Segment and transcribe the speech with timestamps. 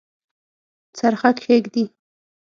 [0.97, 1.83] څرخه کښیږدي